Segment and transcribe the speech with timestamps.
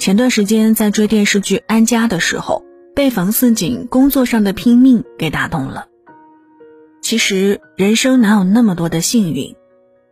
[0.00, 2.64] 前段时间在追电视剧《安家》的时候，
[2.96, 5.88] 被房似锦工作上的拼命给打动了。
[7.02, 9.54] 其实人生哪有那么多的幸运，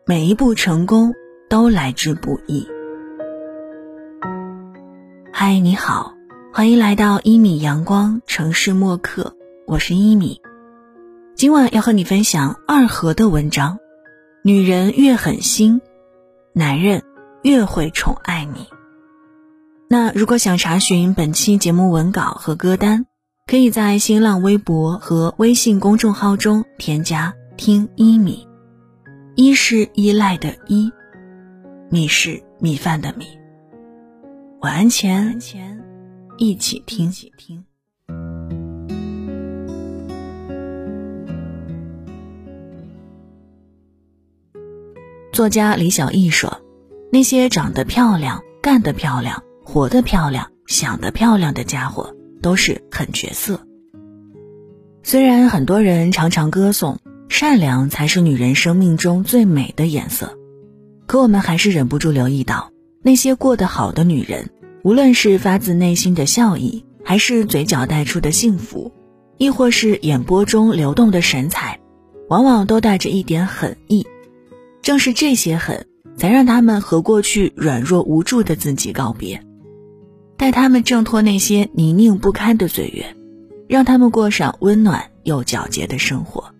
[0.04, 1.14] 每一步成功
[1.48, 2.68] 都来之不易。
[5.32, 6.12] 嗨，你好，
[6.52, 9.34] 欢迎来到一米阳光城市默客，
[9.66, 10.42] 我是一米。
[11.34, 13.78] 今晚要和你分享二和的文章：
[14.44, 15.80] 女人越狠心，
[16.52, 17.02] 男人
[17.42, 18.66] 越会宠爱你。
[19.90, 23.06] 那如果想查询本期节目文稿和歌单，
[23.46, 28.46] 可以在新浪微博和微信公众号中添加“听一米”，
[29.34, 30.92] 一是依赖的依，
[31.90, 33.24] 米是米饭的米。
[34.60, 35.40] 晚安前，
[36.36, 37.10] 一起听。
[45.32, 46.60] 作家李小艺说
[47.10, 53.60] ：“那些长得漂亮、干得漂亮。”活得漂亮、想得漂亮的家伙都是狠角色。
[55.02, 60.38] 虽然很多人常常歌颂善良才是女人生命中最美的颜色，
[61.06, 64.48] 可我们还是忍不住留意到，那些过得好的女人，
[64.84, 68.90] 无论是发自内心的笑意，还是嘴角带出的幸福，
[69.36, 71.78] 亦或是眼波中流动的神采，
[72.30, 74.06] 往往都带着一点狠意。
[74.80, 75.84] 正是这些狠，
[76.16, 79.44] 才让他们和过去软弱无助的自己告别。
[80.38, 83.16] 带他们挣脱那些泥泞不堪的岁月，
[83.68, 86.54] 让他们过上温暖又皎洁的生活，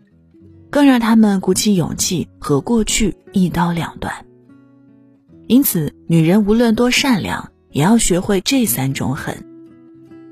[0.69, 4.27] 更让他们鼓起勇气和过去一刀两断。
[5.47, 9.47] 因此，女人无论多善良，也要学会这三种狠，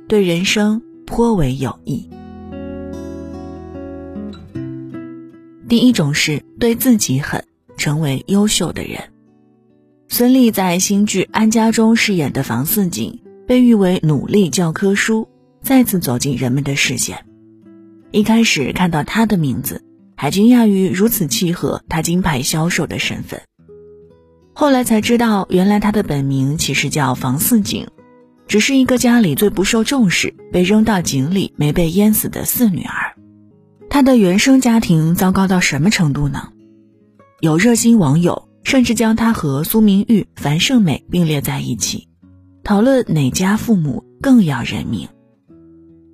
[0.08, 2.10] 对人生颇为有益。
[5.68, 7.44] 第一种是对自己狠，
[7.76, 9.12] 成为优秀的人。
[10.08, 13.20] 孙俪在新剧《安家》中饰演的房似锦。
[13.46, 15.28] 被誉为努力教科书，
[15.62, 17.24] 再次走进人们的视线。
[18.10, 19.82] 一开始看到他的名字，
[20.16, 23.40] 还惊讶于如此契合他金牌销售的身份。
[24.52, 27.86] 后来才知道，原来他的本名其实叫房似锦，
[28.48, 33.14] 只是一个家里最不受重视、被扔到井里没被淹死的四女儿。
[33.88, 36.48] 他的原生家庭糟糕到什么程度呢？
[37.40, 42.08] 有热心网友甚至将他和苏明玉、樊胜美并列在一起。
[42.66, 45.08] 讨论哪家父母更要人命？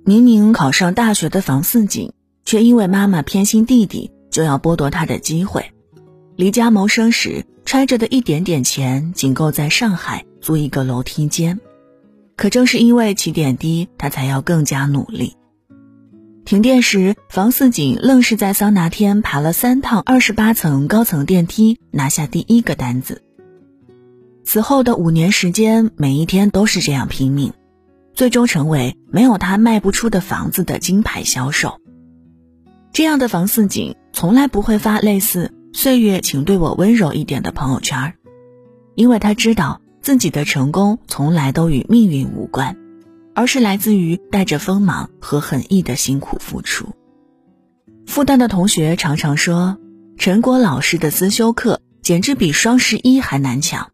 [0.05, 2.13] 明明考上大学的房似锦，
[2.45, 5.71] 却因为妈妈偏心弟弟，就要剥夺他的机会。
[6.35, 11.59] 离家谋生时，揣着的一点点钱，仅够在上海租一个楼梯间。
[12.35, 15.33] 可正是因为起点低，他才要更加努力。
[16.45, 23.23] 停电时，房似锦愣是在桑拿天爬了三趟二十八层高层电梯，拿下第一个单子。
[24.43, 27.53] 此后的五年时间，每一天都是这样拼命，
[28.13, 31.79] 最终成为没有他卖不出的房子的金牌销售。
[32.91, 38.13] 这样的房似锦从来不会发类似“岁月，请对我温柔一点”的朋友圈，
[38.95, 42.77] 因为他知道自己的成功从来都与命运无关，
[43.33, 46.89] 而是来自于带着锋芒和狠意的辛苦付出。
[48.05, 49.77] 复旦的同学常常说，
[50.17, 53.89] 陈果老师的思修课简直比双十一还难抢。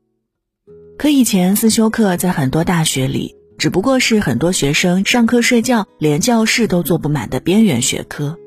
[1.00, 8.38] 可以前思修课在很多大学里，只不过是很多学生上课睡觉，连教室都坐不满的边缘学科。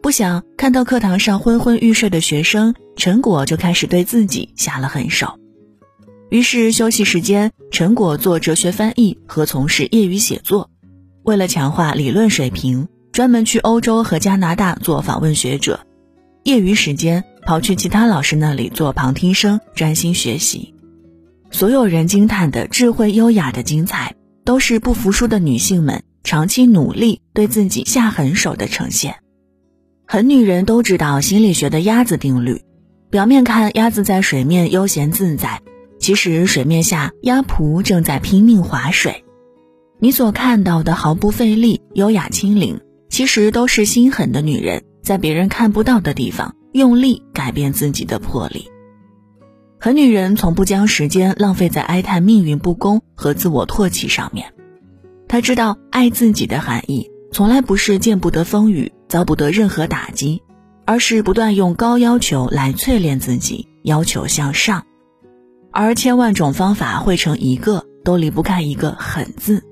[0.00, 5.38] 不想看到课堂上昏昏欲睡的学生，陈果就开始对自己下了狠手。
[6.30, 10.70] 于是休息时间，陈果做哲学翻译和从事业余写作。
[11.24, 15.80] 为了强化理论水平，专门去欧洲和加拿大做访问学者。
[16.42, 20.72] 业余时间跑去其他老师那里做旁听生，专心学习。
[21.50, 24.14] 所有人惊叹的智慧优雅的精彩，
[24.44, 29.16] 都是不服输的女性们长期努力对自己下狠手的呈现。
[30.06, 32.62] 狠女人都知道心理学的鸭子定律，
[33.10, 35.62] 表面看鸭子在水面悠闲自在，
[35.98, 39.24] 其实水面下鸭仆正在拼命划水。
[39.98, 48.68] 你所看到的毫不费力、优雅轻灵，其实都是心狠的女人在别人看不到的地方用力改变自己的魄力。
[49.86, 54.52] 狠女人从不将时间浪费在哀叹命运不公和自我唾弃上面，
[55.28, 60.42] 她知道爱自己的含义，从来不是见不得风雨、遭不得任何打击，
[60.86, 64.82] 而是不断用高要求来淬炼自己，要求向上。
[65.70, 69.62] 而千万种方法汇成一个，都离不开一个“狠”字。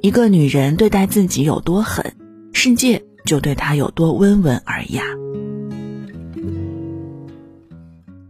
[0.00, 2.14] 一个女人对待自己有多狠，
[2.54, 5.02] 世界就对她有多温文尔雅。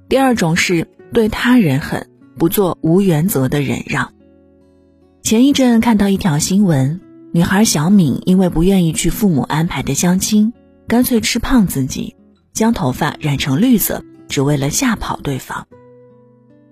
[0.08, 2.08] 第二种是对他人狠，
[2.38, 4.14] 不做无原则的忍让。
[5.22, 7.00] 前一阵看到一条新闻，
[7.32, 10.54] 女孩小敏因为不愿意去父母安排的相亲，
[10.86, 12.16] 干脆吃胖自己，
[12.54, 15.66] 将头发染成绿色，只为了吓跑对方。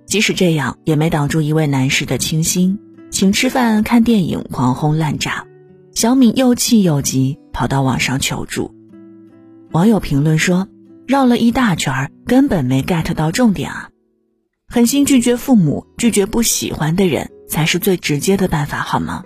[0.07, 2.79] 即使这样，也没挡住一位男士的倾心，
[3.11, 5.45] 请吃饭、看电影，狂轰滥炸。
[5.95, 8.75] 小敏又气又急，跑到网上求助。
[9.73, 10.69] 网友评论说
[11.07, 13.91] ：“绕了一大圈，根本没 get 到重点啊！
[14.69, 19.23] 狠心拒绝父母，拒绝不喜欢的人。”才是最直接的办法，好吗？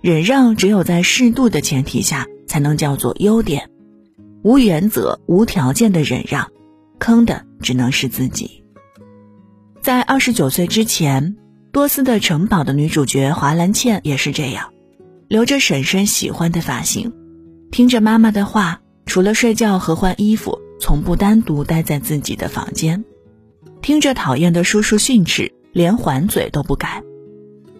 [0.00, 3.70] 忍让只有在适度的前提下才能叫做优点，
[4.42, 6.48] 无原则、无条件的忍让，
[6.98, 8.64] 坑的只能是自己。
[9.80, 11.36] 在二十九岁之前，
[11.70, 14.72] 多斯的城堡的女主角华兰茜也是这样，
[15.28, 17.12] 留着婶婶喜欢的发型，
[17.70, 23.04] 听着妈妈的话，除了睡觉和换衣服，从不单独待在自己的房间，
[23.82, 27.04] 听着讨厌的叔叔训斥，连还嘴都不敢。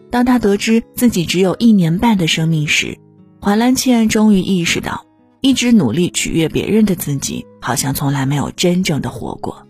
[0.08, 2.96] 当他得知自己只有一年半的生命时，
[3.40, 5.04] 华兰茜终于意识到，
[5.40, 9.66] 一直努力取悦别人的自己，好像从来没有真正的活过。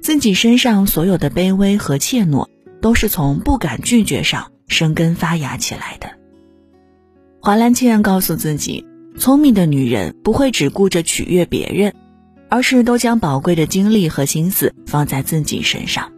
[0.00, 2.48] 自己身上所有的卑微和怯懦，
[2.80, 6.08] 都是从不敢拒绝上生根发芽起来的。
[7.42, 8.86] 华兰茜告诉自己，
[9.18, 11.94] 聪明的女人不会只顾着取悦别人，
[12.50, 16.12] 而是都将宝贵的精力和心思放在自己身上。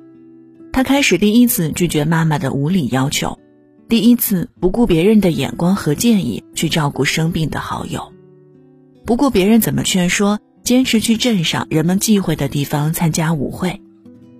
[0.73, 3.39] 他开始第一次拒绝妈妈的无理要求，
[3.89, 8.11] 第一次不顾别人的眼光和建议去照顾生病的好友，
[9.05, 13.83] 不顾别人怎么劝说，坚持去镇上人们忌讳的地方参加舞会，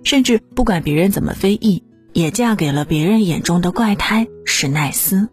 [0.03, 5.29] 甚至不管别人怎么非议，也嫁给了别人眼中的怪胎史奈斯。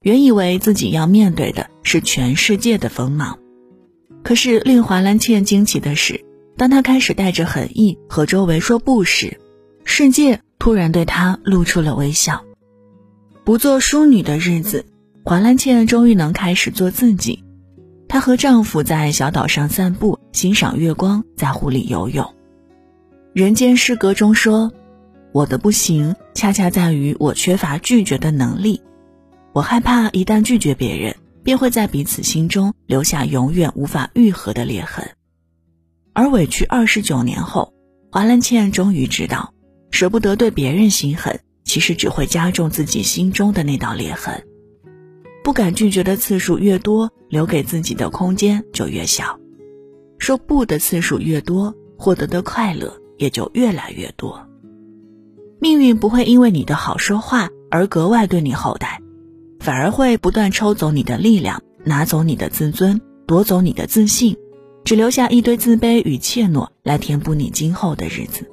[0.00, 3.38] 原以为自己要面对的是全世界的锋芒，
[4.24, 6.24] 可是令华兰茜惊奇的是，
[6.56, 9.38] 当他开始带着狠意和周围说不时，
[9.84, 12.42] 世界突然对她露出了微笑。
[13.44, 14.86] 不做淑女的日子，
[15.24, 17.44] 华兰茜终于能开始做自己。
[18.08, 22.34] 她和丈夫在小岛上散步，欣赏月光，在湖里游泳。
[23.34, 24.72] 人间失格中说
[25.32, 28.80] ：“我的不行，恰恰在于我缺乏拒绝的能力。
[29.52, 35.08] 我害怕一旦拒绝别人，便会在彼此心中留下永远无法愈合的裂痕。”
[36.12, 37.72] 而委屈二十九年后，
[38.10, 39.52] 华兰茜终于知道。
[39.90, 44.44] 舍不得对别人心狠，其实只会加重自己心中的那道裂痕。
[45.44, 49.38] 不敢拒绝的次数越多，留给自己的空间就越小。
[50.18, 54.48] 说不的次数越多，获得的快乐也就越来越多。
[55.60, 59.00] 命运不会因为你的好说话而格外对你厚待，
[59.64, 64.36] 反而会不断抽走你的力量，拿走你的自尊，夺走你的自信，
[64.84, 68.46] 只留下一堆自卑与怯懦来填补你今后的日子。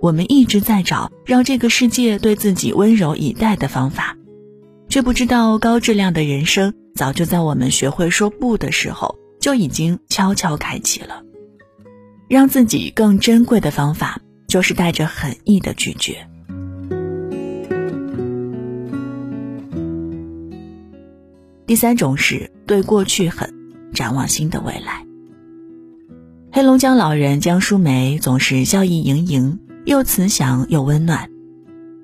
[0.00, 4.16] 我们一直在找让这个世界对自己温柔以待的方法，
[4.88, 11.22] 却不知道高质量的人生早就在我们学会说不的时候就已经悄悄开启了。
[12.26, 16.26] 让自己更珍贵的方法，就是带着狠意的拒绝。
[21.66, 23.52] 第三种是对过去狠，
[23.92, 25.04] 展望新的未来。
[26.52, 29.60] 黑龙江老人江淑梅总是笑意盈盈。
[29.84, 31.30] 又慈祥又温暖，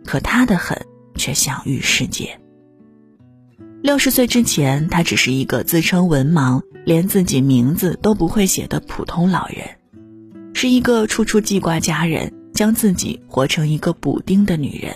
[0.04, 0.86] 可她的狠
[1.16, 2.38] 却享誉世界。
[3.82, 9.66] 六十岁之前，她只是一个自称文盲、连自己名字都不会写的普通老人，
[10.54, 14.94] 是一个处处记挂家人、将自己活成一个补丁的女人。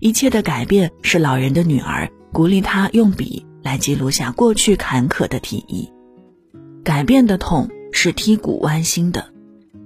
[0.00, 5.88] 一切的改变是老人的女儿鼓励他用笔来记录下过去坎坷的体意，
[6.82, 9.32] 改变的痛是剔骨剜心的。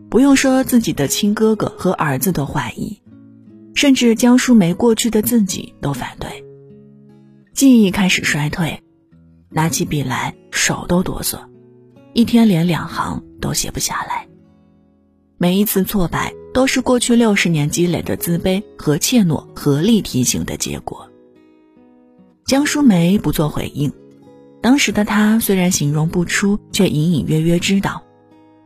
[0.08, 3.02] 不用说自己的亲哥哥和儿子都怀疑，
[3.74, 6.42] 甚至江淑梅过去的自己都反对。
[7.52, 8.82] 记忆开始衰退，
[9.50, 11.38] 拿起笔来手都哆嗦，
[12.14, 14.26] 一天连两行都写不下来。
[15.36, 21.10] 每一次挫败都是过去六十年积累的自卑和怯懦合力提醒的结果。
[22.46, 23.92] 江淑梅不做回应，
[24.60, 28.02] 当时的她虽然形容不出，却隐隐约约知道，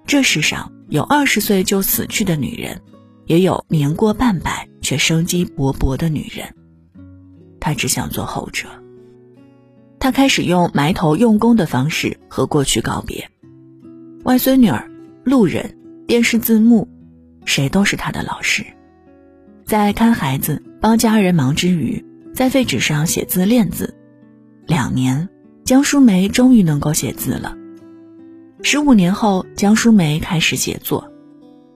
[0.07, 0.73] 这世上。
[0.91, 2.81] 有二十岁就死去的女人，
[3.27, 6.55] 也有年过半百却生机勃勃的女人。
[7.61, 8.69] 她只想做后者。
[10.01, 13.29] 她开始用埋头用功的方式和过去告别。
[14.25, 14.91] 外孙女儿、
[15.25, 16.89] 路人、电视字幕，
[17.45, 18.65] 谁都是她的老师。
[19.67, 22.03] 在看孩子、帮家人忙之余，
[22.39, 23.97] 在废纸上写字练字。
[24.65, 25.29] 两年，
[25.65, 27.57] 江淑梅终于能够写字了。
[28.63, 31.11] 十五年后，江淑梅开始写作。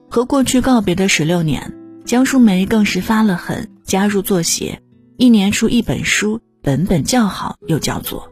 [0.09, 1.73] 和过去告别的十六年，
[2.05, 4.81] 江淑梅更是发了狠，加入作协，
[5.17, 8.31] 一年出一本书，本本叫好又叫座。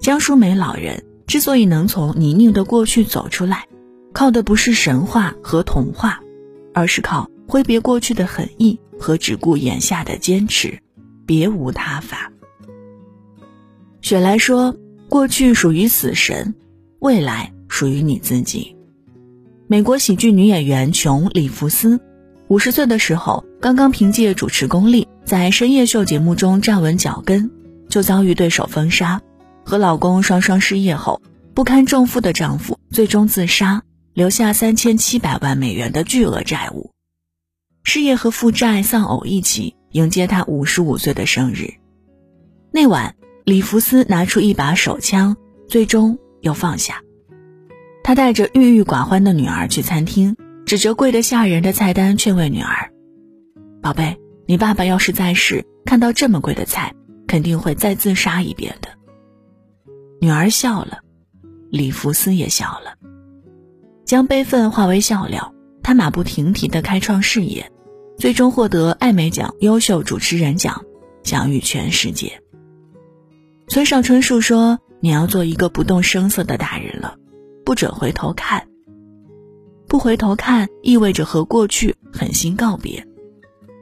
[0.00, 3.66] 江淑梅老人之所以能从泥泞的过去走出来，
[4.14, 6.22] 靠的不是神话和童话，
[6.72, 10.80] 而是靠挥别过去的狠意和只顾眼下的坚持，
[11.26, 12.32] 别无他法。
[14.00, 14.76] 雪莱说
[15.08, 16.54] ：“过去属于死神，
[16.98, 18.76] 未来属于你自己。”
[19.68, 22.00] 美国喜剧女演员琼·里弗斯，
[22.48, 27.50] 五十岁的时候，刚刚凭借主持功力在深夜秀节目中站稳脚跟，
[27.88, 29.20] 就遭遇对手封杀，
[29.64, 31.22] 和老公双双失业后，
[31.54, 36.90] 不堪重负的丈夫最终自杀，留下三千七百万美元的巨额债务，
[37.82, 41.74] 事业和负债丧偶一起，迎接他五十五岁的生日。
[42.70, 45.36] 那晚，里弗斯拿出一把手枪，
[45.68, 47.02] 最终又放下。
[48.02, 52.90] 他带着郁郁寡欢的女儿去餐厅，指着贵得吓人的菜单劝慰女儿
[53.80, 56.94] ：“宝贝，你爸爸要是在世，看到这么贵的菜，
[57.26, 58.88] 肯定会再自杀一遍的。”
[60.20, 61.00] 女儿笑了，
[61.70, 62.94] 里弗斯也笑了，
[64.04, 65.54] 将悲愤化为笑料。
[65.82, 67.72] 他马不停蹄地开创事业，
[68.18, 70.84] 最终获得艾美奖优秀主持人奖，
[71.22, 72.40] 享誉全世界。
[73.68, 77.16] 村上春树说：“你要做一个不动声色的大人了。”
[77.64, 78.66] 不准回头看。
[79.88, 83.06] 不回头看意味着和过去狠心告别，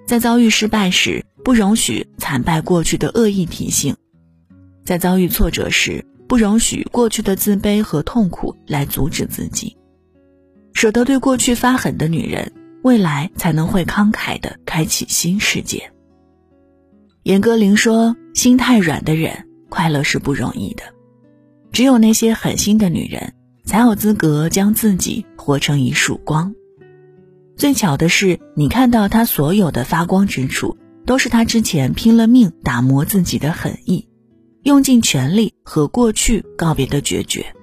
[0.07, 3.95] 在遭遇失败时，不容许惨败过去的恶意提醒；
[4.85, 9.77] 在遭遇挫折时，不容许过去的自卑和痛苦来阻止自己。
[10.73, 15.93] 舍得对过去发狠的女人，未来才能会慷慨的开启新世界。
[17.23, 20.83] 严歌苓说：“心太软的人，快乐是不容易的。
[21.73, 26.53] 只有那些狠心的女人。”才有资格将自己活成一束光。
[27.57, 34.09] 最巧的是，你看到他所有的发光之处，都是他之前拼了命打磨自己的狠意，
[34.65, 37.55] 用尽全力和过去告别的决绝。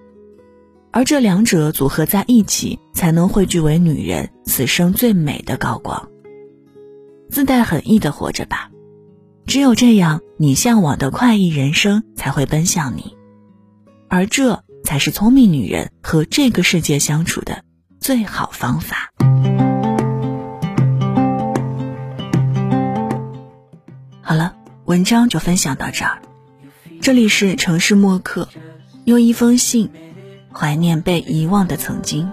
[0.98, 6.10] 而这两者组合在一起，才能汇聚为女人此生最美的高光。
[7.30, 8.72] 自带狠意的活着吧，
[9.46, 13.16] 只有这样，你向往的快意人生才会奔向你。
[14.10, 14.64] 而这。
[14.84, 17.62] 才是聪明女人和这个世界相处的
[18.00, 19.12] 最好方法。
[24.22, 26.22] 好了，文章就分享到这儿。
[27.02, 28.48] 这里是城市默客，
[29.04, 29.90] 用一封信
[30.54, 32.32] 怀念被遗忘的曾经。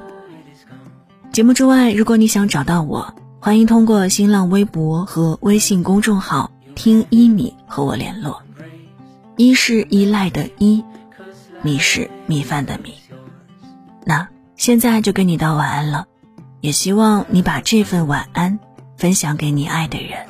[1.32, 8.42] 节目之外，如果你想找到我，欢迎通过新浪微博和微信公众号“听一米”和我联络。
[9.36, 10.84] 一是依赖的依。
[11.62, 12.92] 米是米饭的米，
[14.04, 16.06] 那现在就跟你道晚安了，
[16.60, 18.58] 也希望你把这份晚安
[18.98, 20.26] 分享给你爱的人。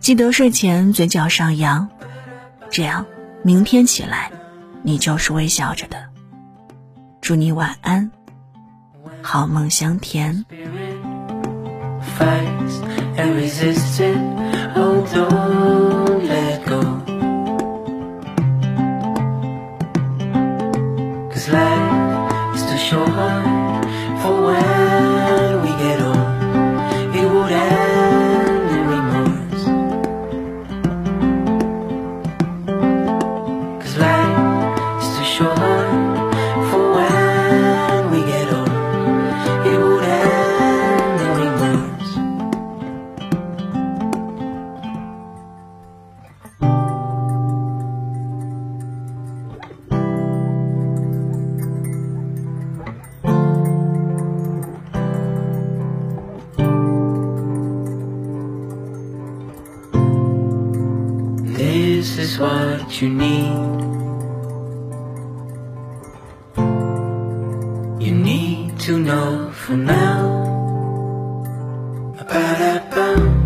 [0.00, 1.88] 记得睡前嘴角上扬，
[2.70, 3.06] 这样
[3.44, 4.32] 明天起来
[4.82, 6.08] 你就是微笑着的。
[7.26, 8.08] 祝你晚安，
[9.20, 10.44] 好梦香甜。
[14.76, 15.85] what
[69.66, 70.46] for now.
[72.18, 73.45] just